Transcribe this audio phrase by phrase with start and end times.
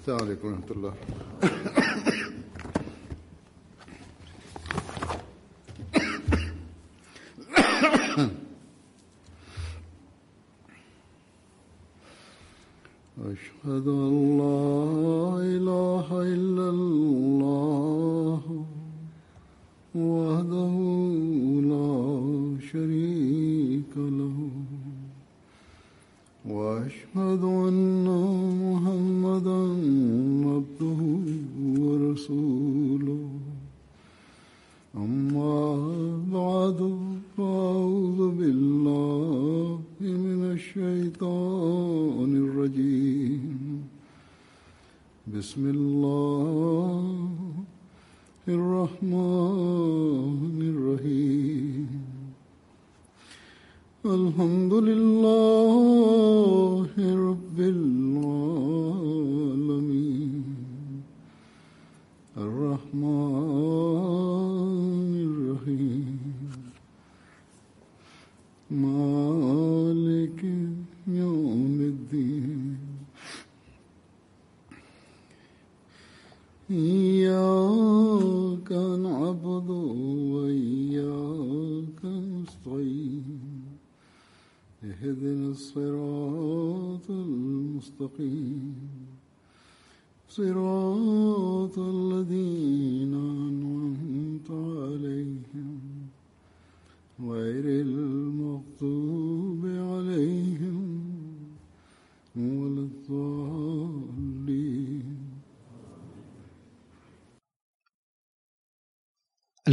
[0.00, 1.79] Assalamu alaikum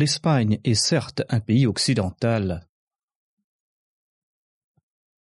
[0.07, 2.65] L'Espagne est certes un pays occidental,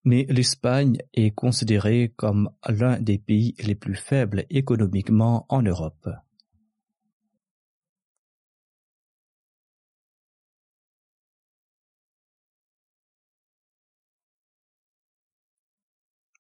[0.05, 6.07] mais l'Espagne est considérée comme l'un des pays les plus faibles économiquement en Europe.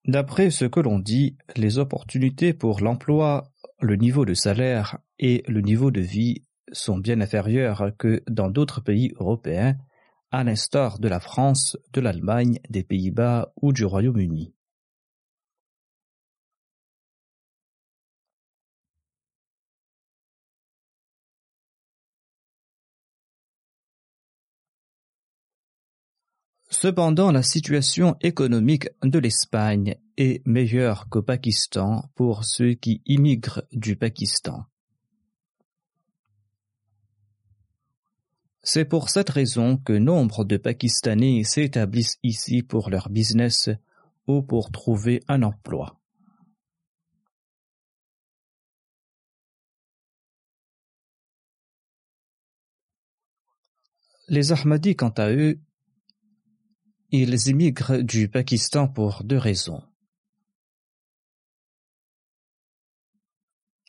[0.05, 5.59] D'après ce que l'on dit, les opportunités pour l'emploi, le niveau de salaire et le
[5.59, 9.75] niveau de vie sont bien inférieures que dans d'autres pays européens,
[10.31, 14.53] à l'instar de la France, de l'Allemagne, des Pays-Bas ou du Royaume-Uni.
[26.71, 33.95] Cependant, la situation économique de l'Espagne est meilleure qu'au Pakistan pour ceux qui immigrent du
[33.95, 34.68] Pakistan.
[38.71, 43.71] C'est pour cette raison que nombre de Pakistanais s'établissent ici pour leur business
[44.27, 45.99] ou pour trouver un emploi.
[54.27, 55.59] Les Ahmadis, quant à eux,
[57.09, 59.81] ils immigrent du Pakistan pour deux raisons.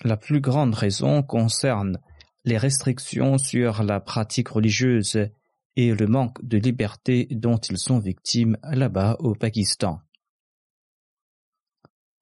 [0.05, 2.01] La plus grande raison concerne
[2.45, 5.29] les restrictions sur la pratique religieuse
[5.77, 10.01] et le manque de liberté dont ils sont victimes là-bas au Pakistan.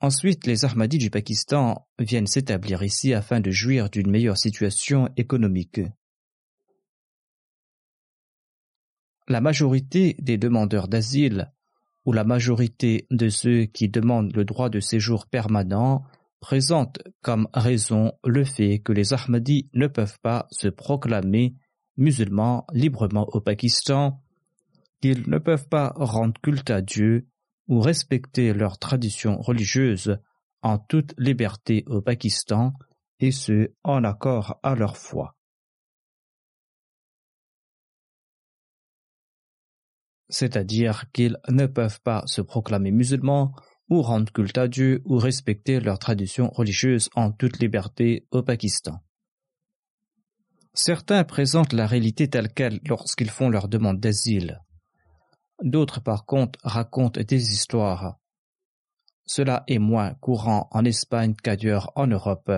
[0.00, 5.80] Ensuite, les Ahmadis du Pakistan viennent s'établir ici afin de jouir d'une meilleure situation économique.
[9.26, 11.52] La majorité des demandeurs d'asile
[12.04, 16.04] ou la majorité de ceux qui demandent le droit de séjour permanent
[16.40, 21.54] présente comme raison le fait que les Ahmadis ne peuvent pas se proclamer
[21.96, 24.22] musulmans librement au Pakistan,
[25.00, 27.28] qu'ils ne peuvent pas rendre culte à Dieu
[27.66, 30.18] ou respecter leurs traditions religieuses
[30.62, 32.72] en toute liberté au Pakistan,
[33.20, 35.36] et ce en accord à leur foi.
[40.28, 43.54] C'est-à-dire qu'ils ne peuvent pas se proclamer musulmans
[43.88, 49.00] ou rendre culte à Dieu ou respecter leurs traditions religieuses en toute liberté au Pakistan.
[50.74, 54.62] Certains présentent la réalité telle qu'elle lorsqu'ils font leur demande d'asile.
[55.62, 58.18] D'autres, par contre, racontent des histoires.
[59.26, 62.52] Cela est moins courant en Espagne qu'ailleurs en Europe.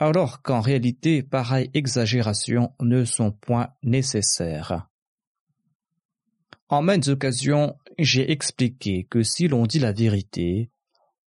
[0.00, 4.88] Alors qu'en réalité, pareilles exagérations ne sont point nécessaires.
[6.68, 10.70] En maintes occasions, j'ai expliqué que si l'on dit la vérité,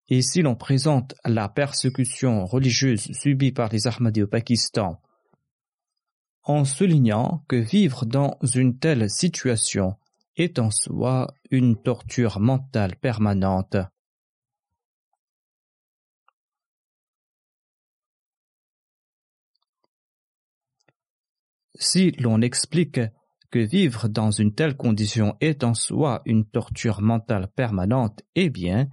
[0.08, 5.00] et si l'on présente la persécution religieuse subie par les Ahmadis au Pakistan,
[6.44, 9.96] en soulignant que vivre dans une telle situation
[10.36, 13.76] est en soi une torture mentale permanente.
[21.78, 23.00] Si l'on explique
[23.64, 28.88] vivre dans une telle condition est en soi une torture mentale permanente, eh bien,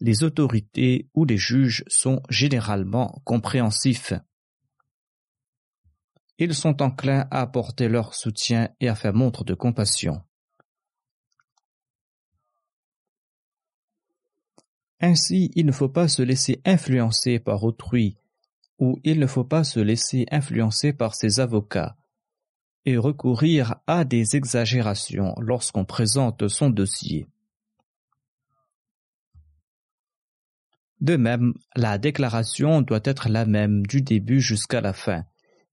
[0.00, 4.12] les autorités ou les juges sont généralement compréhensifs.
[6.38, 10.20] Ils sont enclins à apporter leur soutien et à faire montre de compassion.
[15.00, 18.18] Ainsi, il ne faut pas se laisser influencer par autrui,
[18.78, 21.96] ou il ne faut pas se laisser influencer par ses avocats,
[22.86, 27.26] et recourir à des exagérations lorsqu'on présente son dossier.
[31.00, 35.24] De même, la déclaration doit être la même du début jusqu'à la fin.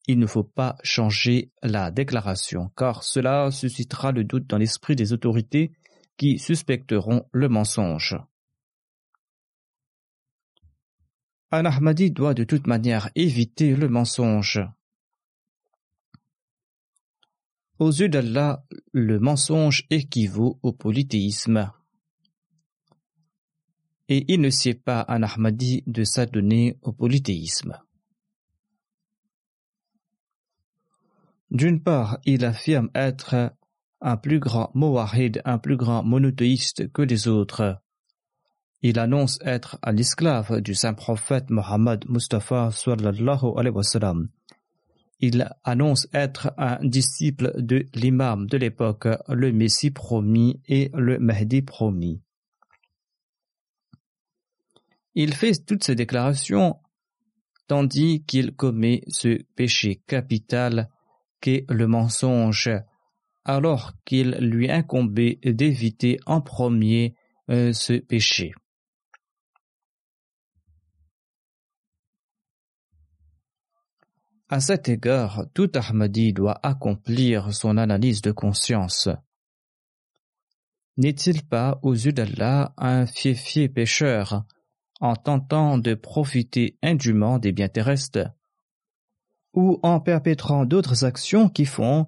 [0.06, 5.14] Il ne faut pas changer la déclaration, car cela suscitera le doute dans l'esprit des
[5.14, 5.72] autorités
[6.18, 8.18] qui suspecteront le mensonge.
[11.52, 14.60] Un Ahmadi doit de toute manière éviter le mensonge.
[17.80, 21.72] Aux yeux d'Allah, le mensonge équivaut au polythéisme.
[24.10, 27.80] Et il ne sied pas un Ahmadi de s'adonner au polythéisme.
[31.50, 33.56] D'une part, il affirme être
[34.02, 37.82] un plus grand Mowahid, un plus grand monothéiste que les autres.
[38.82, 44.30] Il annonce être un esclave du saint prophète Mohammed Mustafa sallallahu alayhi wa sallam
[45.20, 51.62] il annonce être un disciple de l'imam de l'époque, le Messie promis et le Mahdi
[51.62, 52.22] promis.
[55.16, 56.78] Il fait toutes ces déclarations
[57.68, 60.90] tandis qu'il commet ce péché capital
[61.40, 62.70] qu'est le mensonge,
[63.46, 67.16] alors qu'il lui incombait d'éviter en premier
[67.50, 68.54] euh, ce péché.
[74.54, 79.10] À cet égard, tout Ahmadi doit accomplir son analyse de conscience.
[80.96, 84.44] N'est-il pas aux yeux d'Allah un fier pécheur
[85.02, 88.30] en tentant de profiter indûment des biens terrestres
[89.56, 92.06] ou en perpétrant d'autres actions qui font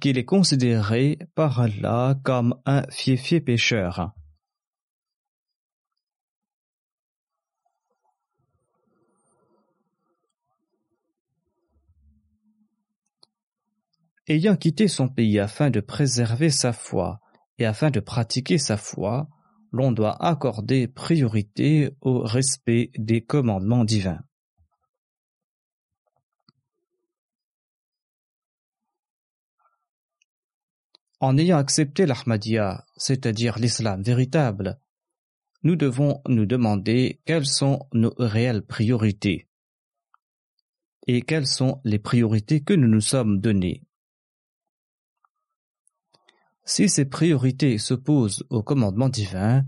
[0.00, 4.16] qu'il est considéré par Allah comme un fier pécheur?
[14.26, 17.20] Ayant quitté son pays afin de préserver sa foi
[17.58, 19.28] et afin de pratiquer sa foi,
[19.72, 24.22] l'on doit accorder priorité au respect des commandements divins.
[31.20, 34.78] En ayant accepté l'Ahmadiyya, c'est-à-dire l'islam véritable,
[35.62, 39.48] nous devons nous demander quelles sont nos réelles priorités
[41.06, 43.82] et quelles sont les priorités que nous nous sommes données.
[46.64, 49.64] Si ces priorités s'opposent au commandement divin,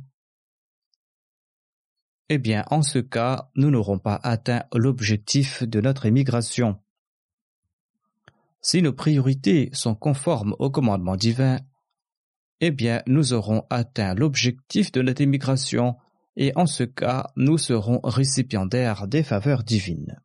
[2.28, 6.80] eh bien, en ce cas, nous n'aurons pas atteint l'objectif de notre émigration.
[8.60, 11.60] Si nos priorités sont conformes au commandement divin,
[12.60, 15.96] eh bien, nous aurons atteint l'objectif de notre émigration
[16.36, 20.20] et en ce cas, nous serons récipiendaires des faveurs divines.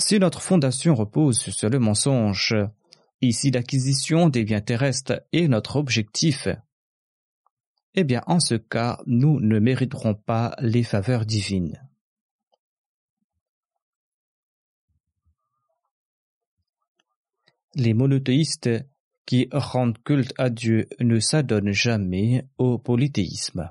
[0.00, 2.56] Si notre fondation repose sur le mensonge,
[3.20, 6.48] ici l'acquisition des biens terrestres est notre objectif,
[7.94, 11.86] eh bien en ce cas nous ne mériterons pas les faveurs divines.
[17.74, 18.70] Les monothéistes
[19.26, 23.70] qui rendent culte à Dieu ne s'adonnent jamais au polythéisme.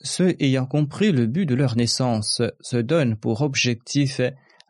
[0.00, 4.20] Ceux ayant compris le but de leur naissance se donnent pour objectif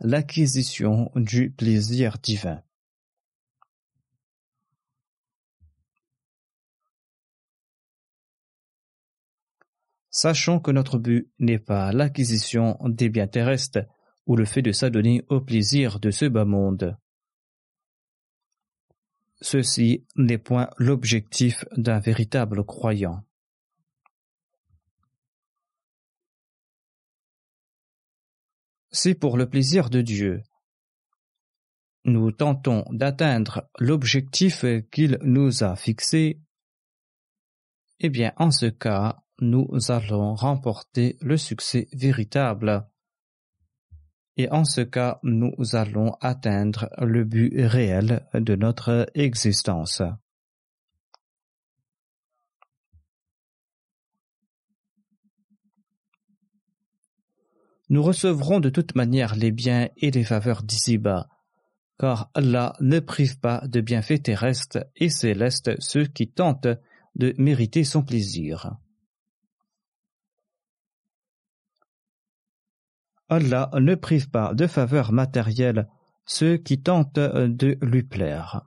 [0.01, 2.63] l'acquisition du plaisir divin.
[10.11, 13.87] Sachons que notre but n'est pas l'acquisition des biens terrestres
[14.27, 16.97] ou le fait de s'adonner au plaisir de ce bas monde.
[19.41, 23.23] Ceci n'est point l'objectif d'un véritable croyant.
[28.91, 30.43] C'est pour le plaisir de Dieu.
[32.05, 36.41] Nous tentons d'atteindre l'objectif qu'il nous a fixé,
[38.01, 42.89] eh bien en ce cas, nous allons remporter le succès véritable.
[44.37, 50.03] Et en ce cas, nous allons atteindre le but réel de notre existence.
[57.89, 61.29] Nous recevrons de toute manière les biens et les faveurs d'ici-bas,
[61.99, 66.69] car Allah ne prive pas de bienfaits terrestres et célestes ceux qui tentent
[67.17, 68.77] de mériter son plaisir.
[73.29, 75.89] Allah ne prive pas de faveurs matérielles
[76.25, 78.63] ceux qui tentent de lui plaire.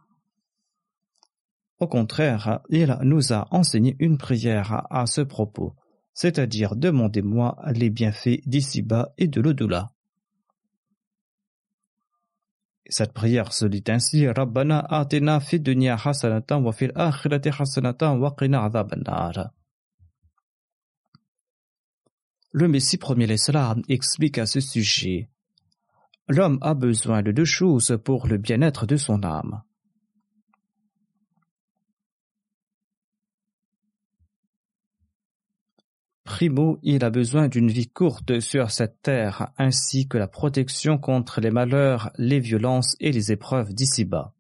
[1.80, 5.76] Au contraire, il nous a enseigné une prière à ce propos,
[6.14, 9.92] c'est-à-dire demandez-moi les bienfaits d'ici-bas et de l'au-delà.
[12.88, 15.98] Cette prière se dit ainsi Rabbana atina dunya
[16.50, 18.70] wa fil akhirati hasanatan wa qina
[22.52, 25.30] Le Messie premier l'Islam explique à ce sujet
[26.28, 29.64] L'homme a besoin de deux choses pour le bien-être de son âme.
[36.32, 41.42] Primo, il a besoin d'une vie courte sur cette terre, ainsi que la protection contre
[41.42, 44.34] les malheurs, les violences et les épreuves d'ici-bas.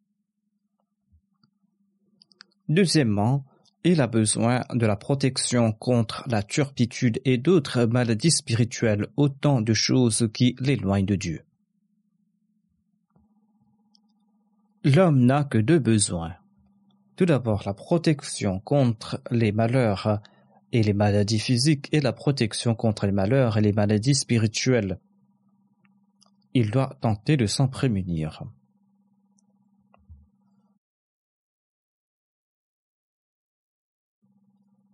[2.69, 3.43] Deuxièmement,
[3.83, 9.73] il a besoin de la protection contre la turpitude et d'autres maladies spirituelles, autant de
[9.73, 11.41] choses qui l'éloignent de Dieu.
[14.85, 16.35] L'homme n'a que deux besoins.
[17.17, 20.21] Tout d'abord la protection contre les malheurs
[20.71, 24.99] et les maladies physiques et la protection contre les malheurs et les maladies spirituelles.
[26.53, 28.43] Il doit tenter de s'en prémunir.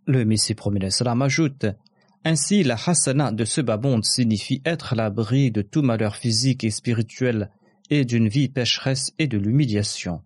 [0.06, 1.66] Le Messie premier ajoute
[2.24, 7.52] Ainsi, la hasana de ce babonde signifie être l'abri de tout malheur physique et spirituel
[7.90, 10.22] et d'une vie pécheresse et de l'humiliation.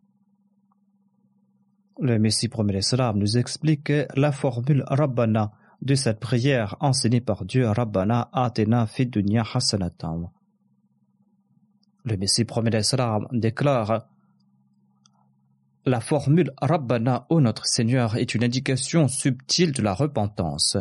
[2.04, 5.52] Le Messie premier salam nous explique la formule Rabbana
[5.84, 10.32] de cette prière enseignée par Dieu Rabbana Atena Fid Dunya Hasanatam.
[12.04, 14.08] Le Messie premier salam déclare
[15.86, 20.78] La formule Rabbana, ô notre Seigneur, est une indication subtile de la repentance.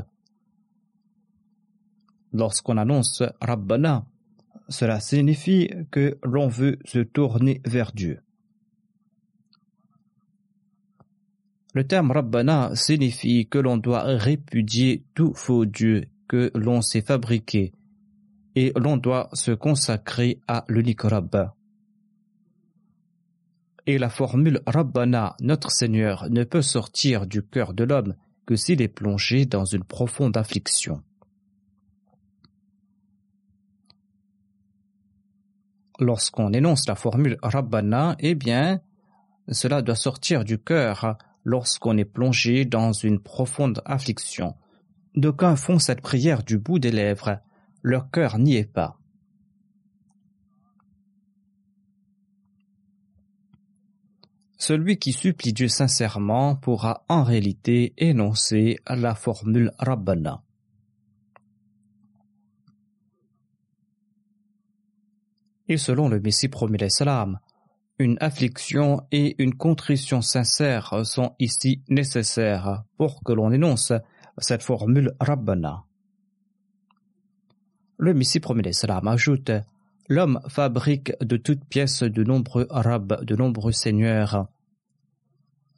[2.33, 4.07] Lorsqu'on annonce Rabbana,
[4.71, 8.23] cela signifie que l'on veut se tourner vers Dieu.
[11.73, 17.73] Le terme Rabbana signifie que l'on doit répudier tout faux Dieu que l'on s'est fabriqué
[18.57, 21.53] et l'on doit se consacrer à l'unique Rabb.
[23.87, 28.15] Et la formule Rabbana, notre Seigneur, ne peut sortir du cœur de l'homme
[28.47, 31.03] que s'il est plongé dans une profonde affliction.
[36.01, 38.81] Lorsqu'on énonce la formule Rabbana, eh bien,
[39.49, 44.55] cela doit sortir du cœur lorsqu'on est plongé dans une profonde affliction.
[45.15, 47.41] D'aucuns font cette prière du bout des lèvres,
[47.83, 49.01] leur cœur n'y est pas.
[54.61, 60.43] Celui qui supplie Dieu sincèrement pourra en réalité énoncer la formule Rabbana.
[65.67, 67.41] Et selon le Messie promis l'Islam,
[68.01, 73.93] une affliction et une contrition sincère sont ici nécessaires pour que l'on énonce
[74.39, 75.85] cette formule Rabbana.
[77.99, 79.51] Le Messie premier salam ajoute
[80.09, 84.49] L'homme fabrique de toutes pièces de nombreux arabes, de nombreux seigneurs.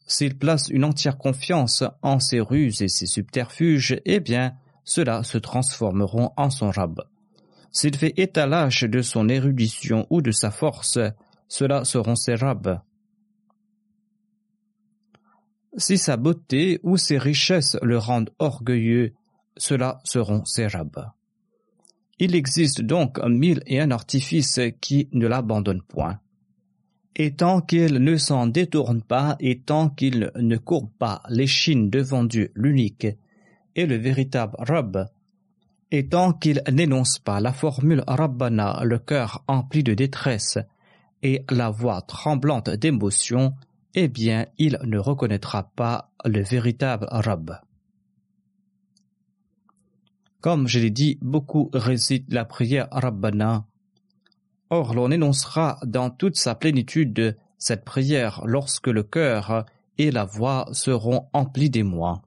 [0.07, 5.39] S'il place une entière confiance en ses ruses et ses subterfuges, eh bien, ceux-là se
[5.39, 7.03] transformeront en son rab.
[7.73, 10.99] S'il fait étalage de son érudition ou de sa force,
[11.53, 12.81] ceux-là seront ses rabs.
[15.77, 19.13] Si sa beauté ou ses richesses le rendent orgueilleux,
[19.59, 21.11] ceux-là seront ses rabs.
[22.19, 26.21] Il existe donc mille et un artifices qui ne l'abandonnent point.
[27.17, 32.25] Et tant qu'il ne s'en détourne pas, et tant qu'il ne courbe pas l'échine devant
[32.25, 33.09] Dieu l'unique
[33.77, 35.07] et le véritable Rab,
[35.91, 40.57] et tant qu'il n'énonce pas la formule Rabbana, le cœur empli de détresse,
[41.23, 43.55] et la voix tremblante d'émotion,
[43.95, 47.59] eh bien il ne reconnaîtra pas le véritable Rab.
[50.41, 53.65] Comme je l'ai dit, beaucoup récitent la prière Rabbana.
[54.71, 59.65] Or, l'on énoncera dans toute sa plénitude cette prière lorsque le cœur
[59.99, 62.23] et la voix seront emplis d'émoi.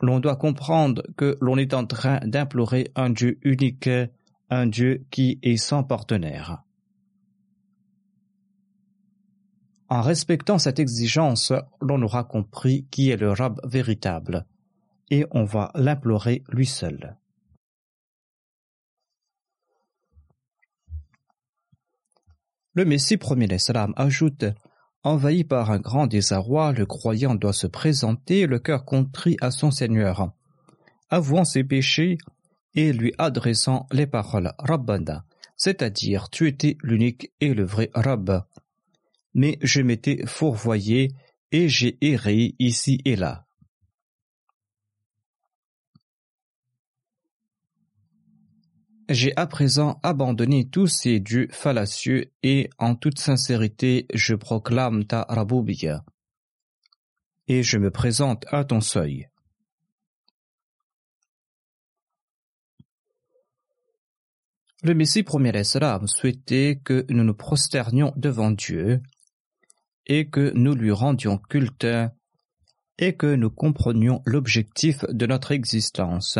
[0.00, 3.90] L'on doit comprendre que l'on est en train d'implorer un Dieu unique
[4.50, 6.62] un Dieu qui est sans partenaire.
[9.88, 14.46] En respectant cette exigence, l'on aura compris qui est le Rab véritable,
[15.10, 17.16] et on va l'implorer lui seul.
[22.74, 24.44] Le Messie premier l'Islam ajoute
[25.04, 29.70] Envahi par un grand désarroi, le croyant doit se présenter le cœur contrit à son
[29.70, 30.32] Seigneur.
[31.08, 32.18] Avouant ses péchés,
[32.78, 35.24] et lui adressant les paroles Rabbana,
[35.56, 38.44] c'est-à-dire tu étais l'unique et le vrai Rabb.
[39.34, 41.10] Mais je m'étais fourvoyé
[41.50, 43.46] et j'ai erré ici et là.
[49.08, 55.26] J'ai à présent abandonné tous ces dieux fallacieux et en toute sincérité je proclame ta
[55.28, 56.04] Raboubiya
[57.48, 59.26] et je me présente à ton seuil.
[64.84, 69.02] Le Messie premier Islam souhaitait que nous nous prosternions devant Dieu
[70.06, 71.86] et que nous lui rendions culte
[72.98, 76.38] et que nous comprenions l'objectif de notre existence.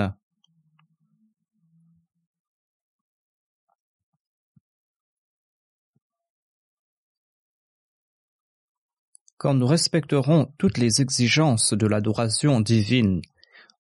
[9.36, 13.20] Quand nous respecterons toutes les exigences de l'adoration divine,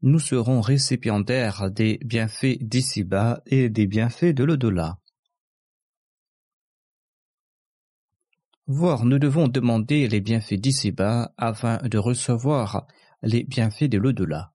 [0.02, 4.98] nous serons récipiendaires des bienfaits d'ici-bas et des bienfaits de l'au-delà.
[8.66, 12.86] Voire nous devons demander les bienfaits d'ici-bas afin de recevoir
[13.22, 14.52] les bienfaits de l'au-delà.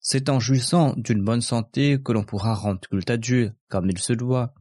[0.00, 3.98] C'est en jouissant d'une bonne santé que l'on pourra rendre culte à Dieu comme il
[3.98, 4.54] se doit,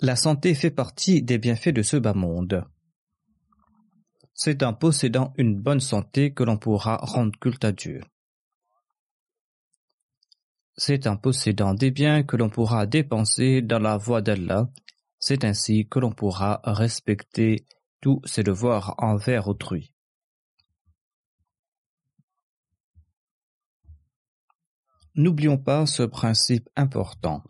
[0.00, 2.64] la santé fait partie des bienfaits de ce bas monde.
[4.38, 8.02] C'est en possédant une bonne santé que l'on pourra rendre culte à Dieu.
[10.76, 14.68] C'est en possédant des biens que l'on pourra dépenser dans la voie d'Allah.
[15.18, 17.66] C'est ainsi que l'on pourra respecter
[18.02, 19.94] tous ses devoirs envers autrui.
[25.14, 27.42] N'oublions pas ce principe important.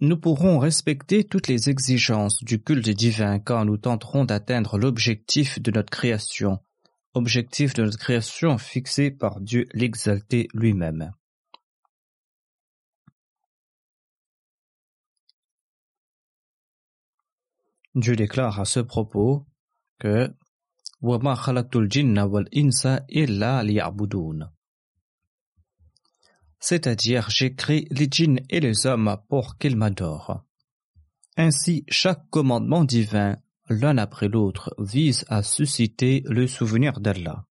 [0.00, 5.70] Nous pourrons respecter toutes les exigences du culte divin quand nous tenterons d'atteindre l'objectif de
[5.70, 6.58] notre création,
[7.14, 11.14] objectif de notre création fixé par Dieu l'exalté lui-même.
[17.94, 19.46] Dieu déclare à ce propos
[19.98, 20.30] que
[26.68, 30.42] c'est-à-dire j'ai créé les djinns et les hommes pour qu'ils m'adorent.
[31.36, 33.36] Ainsi, chaque commandement divin,
[33.68, 37.44] l'un après l'autre, vise à susciter le souvenir d'Allah.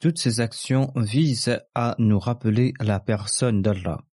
[0.00, 4.07] Toutes ces actions visent à nous rappeler la personne d'Allah.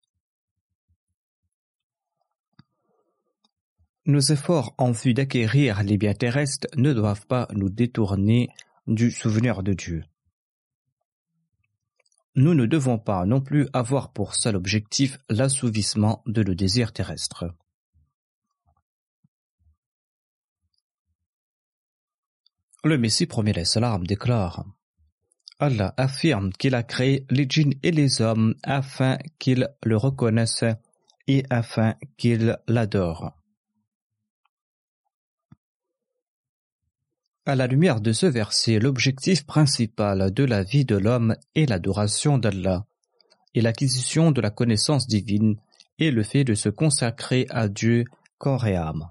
[4.07, 8.51] Nos efforts en vue d'acquérir les biens terrestres ne doivent pas nous détourner
[8.87, 10.05] du souvenir de Dieu.
[12.37, 17.47] Nous ne devons pas non plus avoir pour seul objectif l'assouvissement de le désir terrestre.
[22.83, 24.67] Le Messie premier salam déclare
[25.59, 30.65] Allah affirme qu'il a créé les djinns et les hommes afin qu'ils le reconnaissent
[31.27, 33.33] et afin qu'ils l'adorent.
[37.47, 42.39] À la lumière de ce verset, l'objectif principal de la vie de l'homme est l'adoration
[42.39, 42.87] d'Allah
[43.53, 45.57] et l'acquisition de la connaissance divine
[45.99, 48.05] et le fait de se consacrer à Dieu
[48.39, 49.11] corps et âme.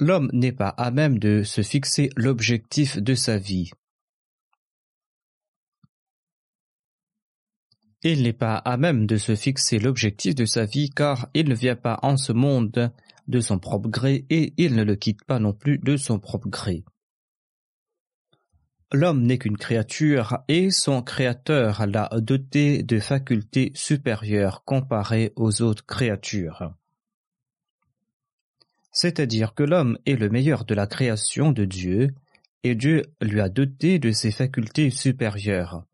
[0.00, 3.70] L'homme n'est pas à même de se fixer l'objectif de sa vie.
[8.02, 11.54] Il n'est pas à même de se fixer l'objectif de sa vie car il ne
[11.54, 12.90] vient pas en ce monde
[13.30, 16.48] de son propre gré et il ne le quitte pas non plus de son propre
[16.48, 16.84] gré.
[18.92, 25.86] L'homme n'est qu'une créature et son créateur l'a doté de facultés supérieures comparées aux autres
[25.86, 26.74] créatures.
[28.90, 32.08] C'est-à-dire que l'homme est le meilleur de la création de Dieu
[32.64, 35.84] et Dieu lui a doté de ses facultés supérieures.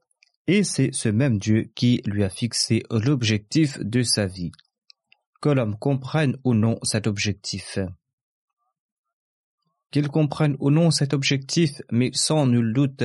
[0.46, 4.53] Et c'est ce même Dieu qui lui a fixé l'objectif de sa vie
[5.47, 7.79] que l'homme comprenne ou non cet objectif.
[9.93, 13.05] Qu'il comprenne ou non cet objectif, mais sans nul doute,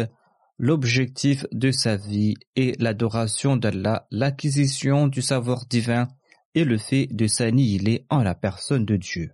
[0.57, 6.07] l'objectif de sa vie est l'adoration d'Allah, l'acquisition du savoir divin
[6.55, 9.29] et le fait de s'annihiler en la personne de Dieu.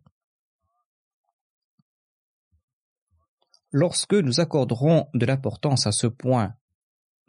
[3.72, 6.56] Lorsque nous accorderons de l'importance à ce point,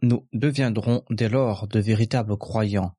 [0.03, 2.98] nous deviendrons dès lors de véritables croyants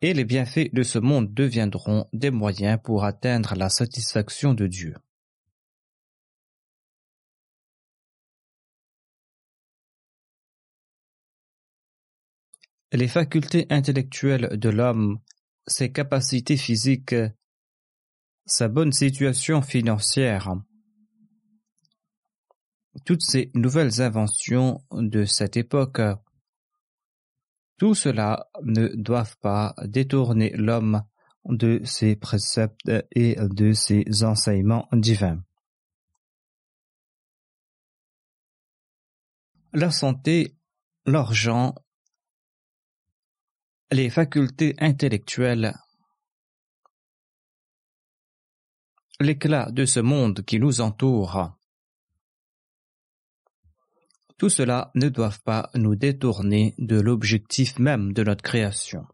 [0.00, 4.94] et les bienfaits de ce monde deviendront des moyens pour atteindre la satisfaction de Dieu.
[12.92, 15.20] Les facultés intellectuelles de l'homme,
[15.66, 17.14] ses capacités physiques,
[18.46, 20.54] sa bonne situation financière,
[23.04, 26.00] toutes ces nouvelles inventions de cette époque
[27.78, 31.02] tout cela ne doivent pas détourner l'homme
[31.44, 35.42] de ses préceptes et de ses enseignements divins.
[39.72, 40.56] La santé,
[41.06, 41.74] l'argent,
[43.92, 45.74] les facultés intellectuelles,
[49.20, 51.57] l'éclat de ce monde qui nous entoure,
[54.38, 59.04] tout cela ne doit pas nous détourner de l'objectif même de notre création.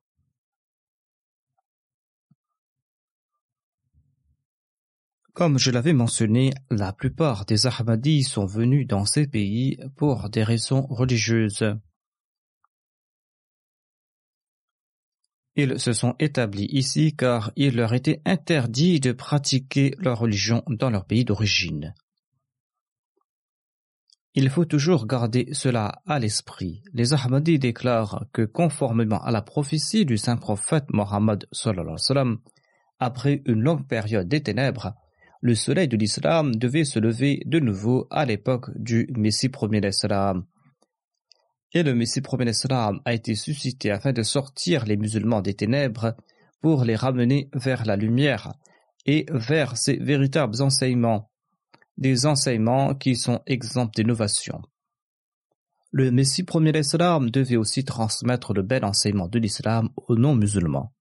[5.33, 10.45] Comme je l'avais mentionné, la plupart des Ahmadis sont venus dans ces pays pour des
[10.45, 11.75] raisons religieuses.
[15.57, 20.91] Ils se sont établis ici car il leur était interdit de pratiquer leur religion dans
[20.91, 21.95] leur pays d'origine.
[24.37, 26.83] Il faut toujours garder cela à l'esprit.
[26.93, 31.47] Les Ahmadis déclarent que conformément à la prophétie du saint prophète Mohammed
[32.99, 34.95] après une longue période des ténèbres,
[35.41, 40.45] le soleil de l'islam devait se lever de nouveau à l'époque du Messie premier d'Islam.
[41.73, 46.17] Et le Messie premier d'Islam a été suscité afin de sortir les musulmans des ténèbres
[46.61, 48.53] pour les ramener vers la lumière
[49.07, 51.31] et vers ses véritables enseignements,
[51.97, 54.61] des enseignements qui sont exempts d'innovation.
[55.93, 60.93] Le Messie premier d'Islam devait aussi transmettre le bel enseignement de l'islam aux non-musulmans.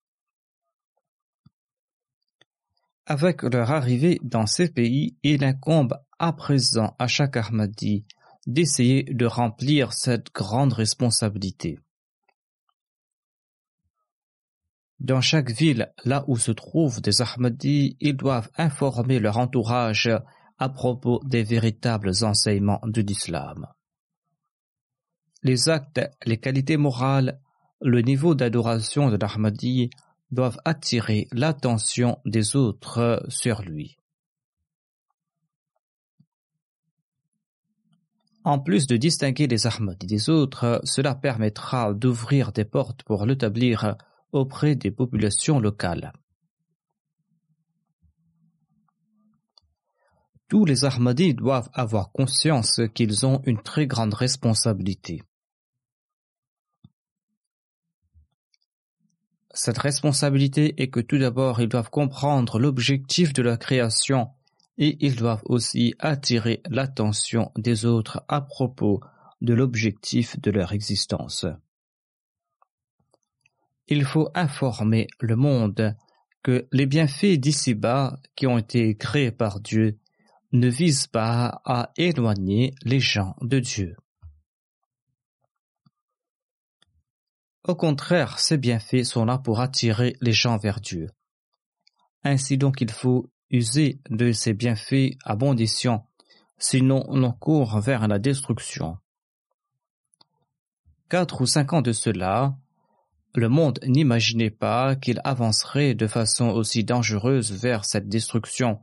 [3.06, 8.06] Avec leur arrivée dans ces pays, il incombe à présent à chaque Ahmadi
[8.46, 11.80] d'essayer de remplir cette grande responsabilité.
[15.00, 20.10] Dans chaque ville, là où se trouvent des Ahmadis, ils doivent informer leur entourage
[20.58, 23.68] à propos des véritables enseignements de l'islam.
[25.44, 27.42] Les actes, les qualités morales,
[27.82, 29.90] le niveau d'adoration de l'Ahmadi
[30.32, 33.98] doivent attirer l'attention des autres sur lui.
[38.46, 43.96] En plus de distinguer les Ahmadis des autres, cela permettra d'ouvrir des portes pour l'établir
[44.34, 46.12] auprès des populations locales.
[50.54, 55.24] Tous les Ahmadis doivent avoir conscience qu'ils ont une très grande responsabilité.
[59.52, 64.30] Cette responsabilité est que tout d'abord ils doivent comprendre l'objectif de la création
[64.78, 69.02] et ils doivent aussi attirer l'attention des autres à propos
[69.42, 71.48] de l'objectif de leur existence.
[73.88, 75.96] Il faut informer le monde
[76.44, 79.98] que les bienfaits d'ici-bas qui ont été créés par Dieu
[80.54, 83.98] ne visent pas à éloigner les gens de Dieu.
[87.66, 91.10] Au contraire, ces bienfaits sont là pour attirer les gens vers Dieu.
[92.24, 95.56] Ainsi donc il faut user de ces bienfaits à bon
[96.58, 98.98] sinon on court vers la destruction.
[101.10, 102.56] Quatre ou cinq ans de cela,
[103.36, 108.80] le monde n'imaginait pas qu'il avancerait de façon aussi dangereuse vers cette destruction,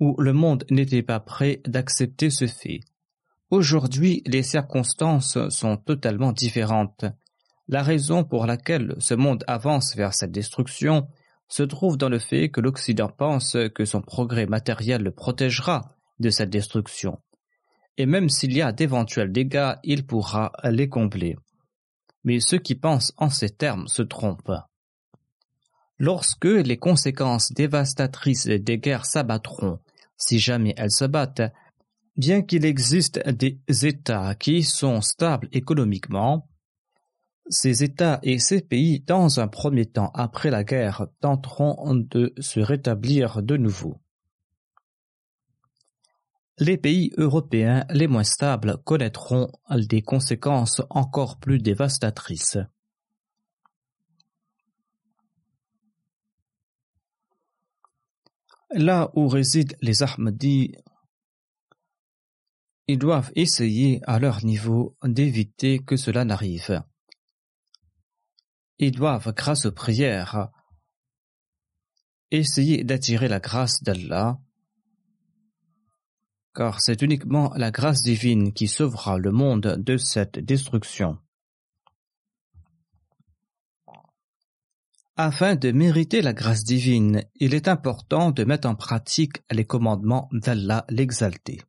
[0.00, 2.80] ou le monde n'était pas prêt d'accepter ce fait.
[3.50, 7.04] Aujourd'hui, les circonstances sont totalement différentes.
[7.68, 11.08] La raison pour laquelle ce monde avance vers cette destruction
[11.48, 15.82] se trouve dans le fait que l'Occident pense que son progrès matériel le protégera
[16.18, 17.20] de cette destruction.
[17.96, 21.36] Et même s'il y a d'éventuels dégâts, il pourra les combler.
[22.24, 24.50] Mais ceux qui pensent en ces termes se trompent.
[25.98, 29.78] Lorsque les conséquences dévastatrices des guerres s'abattront,
[30.16, 31.52] si jamais elles se battent,
[32.16, 36.48] bien qu'il existe des États qui sont stables économiquement,
[37.48, 42.60] ces États et ces pays, dans un premier temps après la guerre, tenteront de se
[42.60, 44.00] rétablir de nouveau.
[46.58, 52.58] Les pays européens les moins stables connaîtront des conséquences encore plus dévastatrices.
[58.70, 60.74] Là où résident les Ahmadis,
[62.86, 66.82] ils doivent essayer à leur niveau d'éviter que cela n'arrive.
[68.78, 70.50] Ils doivent, grâce aux prières,
[72.30, 74.38] essayer d'attirer la grâce d'Allah,
[76.54, 81.18] car c'est uniquement la grâce divine qui sauvera le monde de cette destruction.
[85.16, 90.28] Afin de mériter la grâce divine, il est important de mettre en pratique les commandements
[90.32, 91.62] d'Allah l'exalté.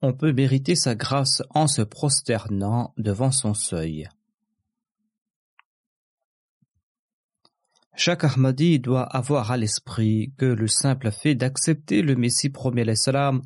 [0.00, 4.08] On peut mériter sa grâce en se prosternant devant son seuil.
[7.94, 13.42] Chaque Ahmadi doit avoir à l'esprit que le simple fait d'accepter le Messie premier salam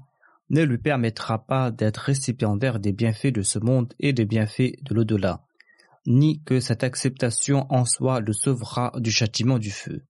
[0.50, 4.94] ne lui permettra pas d'être récipiendaire des bienfaits de ce monde et des bienfaits de
[4.94, 5.44] l'au-delà,
[6.07, 10.05] ni que cette acceptation en soi le sauvera du châtiment du feu.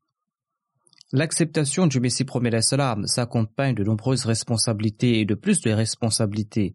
[1.12, 6.74] L'acceptation du Messie premier salam s'accompagne de nombreuses responsabilités et de plus de responsabilités.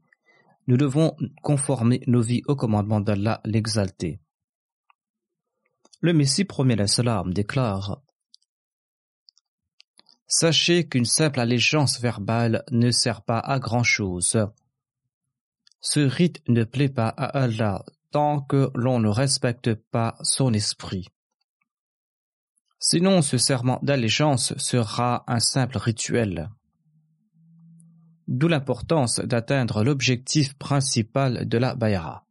[0.68, 4.20] Nous devons conformer nos vies au commandement d'Allah l'exalté.
[6.02, 8.04] Le Messie premier salam déclare
[10.28, 14.38] Sachez qu'une simple allégeance verbale ne sert pas à grand-chose.
[15.80, 21.08] Ce rite ne plaît pas à Allah tant que l'on ne respecte pas son esprit.
[22.80, 26.50] Sinon ce serment d'allégeance sera un simple rituel.
[28.28, 32.27] D'où l'importance d'atteindre l'objectif principal de la bayra.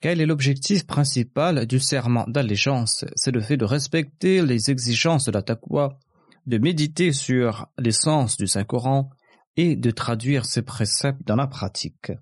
[0.00, 3.04] Quel est l'objectif principal du serment d'allégeance?
[3.16, 5.98] C'est le fait de respecter les exigences de la taqwa,
[6.46, 9.10] de méditer sur l'essence du Saint-Coran
[9.56, 12.12] et de traduire ses préceptes dans la pratique.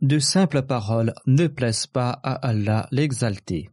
[0.00, 3.68] De simples paroles ne plaisent pas à Allah l'exalté.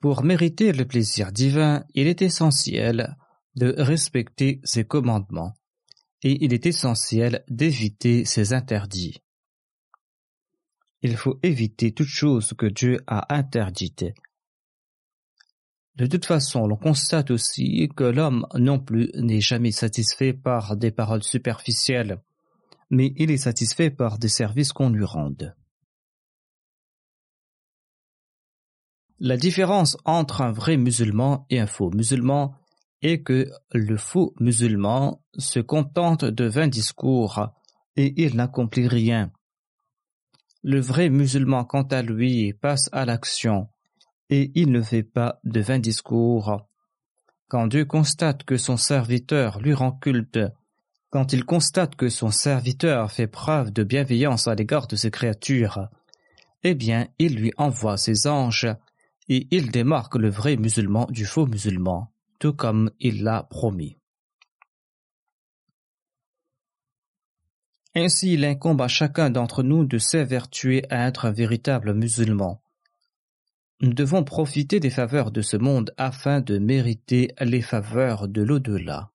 [0.00, 3.16] Pour mériter le plaisir divin, il est essentiel
[3.54, 5.54] de respecter ses commandements
[6.26, 9.22] et il est essentiel d'éviter ces interdits.
[11.02, 14.06] Il faut éviter toute chose que Dieu a interdite.
[15.94, 20.90] De toute façon, l'on constate aussi que l'homme non plus n'est jamais satisfait par des
[20.90, 22.20] paroles superficielles,
[22.90, 25.54] mais il est satisfait par des services qu'on lui rende.
[29.20, 32.56] La différence entre un vrai musulman et un faux musulman
[33.02, 37.48] et que le faux musulman se contente de vains discours
[37.96, 39.30] et il n'accomplit rien.
[40.62, 43.68] Le vrai musulman, quant à lui, passe à l'action
[44.30, 46.66] et il ne fait pas de vains discours.
[47.48, 50.40] Quand Dieu constate que son serviteur lui rend culte,
[51.10, 55.88] quand il constate que son serviteur fait preuve de bienveillance à l'égard de ses créatures,
[56.64, 58.68] eh bien, il lui envoie ses anges
[59.28, 63.96] et il démarque le vrai musulman du faux musulman tout comme il l'a promis.
[67.94, 72.62] Ainsi, il incombe à chacun d'entre nous de s'évertuer à être un véritable musulman.
[73.80, 79.12] Nous devons profiter des faveurs de ce monde afin de mériter les faveurs de l'au-delà.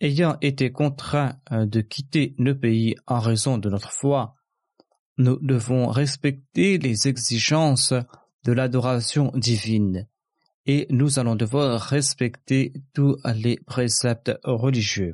[0.00, 4.34] Ayant été contraints euh, de quitter nos pays en raison de notre foi,
[5.16, 7.94] nous devons respecter les exigences
[8.44, 10.08] de l'adoration divine
[10.66, 15.12] et nous allons devoir respecter tous les préceptes religieux.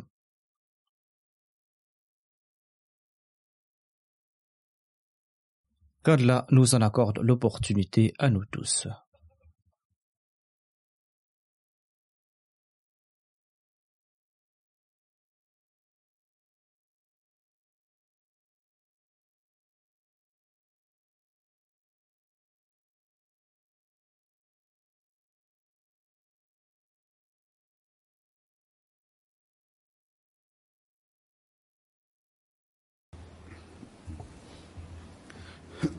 [6.03, 8.87] Qu'Allah nous en accorde l'opportunité à nous tous.